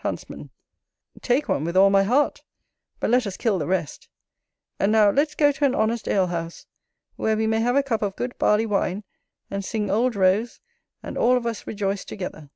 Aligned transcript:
Huntsman. 0.00 0.50
Take 1.22 1.48
one 1.48 1.64
with 1.64 1.78
all 1.78 1.88
my 1.88 2.02
heart; 2.02 2.42
but 3.00 3.08
let 3.08 3.26
us 3.26 3.38
kill 3.38 3.58
the 3.58 3.66
rest. 3.66 4.10
And 4.78 4.92
now 4.92 5.08
let's 5.10 5.34
go 5.34 5.50
to 5.50 5.64
an 5.64 5.74
honest 5.74 6.06
ale 6.08 6.26
house, 6.26 6.66
where 7.16 7.38
we 7.38 7.46
may 7.46 7.60
have 7.60 7.74
a 7.76 7.82
cup 7.82 8.02
of 8.02 8.14
good 8.14 8.36
barley 8.36 8.66
wine, 8.66 9.02
and 9.50 9.64
sing 9.64 9.90
"Old 9.90 10.14
Rose," 10.14 10.60
and 11.02 11.16
all 11.16 11.38
of 11.38 11.46
us 11.46 11.66
rejoice 11.66 12.04
together. 12.04 12.50